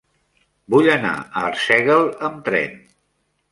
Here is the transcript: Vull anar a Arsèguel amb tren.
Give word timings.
Vull 0.75 0.89
anar 0.93 1.11
a 1.19 1.45
Arsèguel 1.51 2.11
amb 2.31 2.43
tren. 2.51 2.83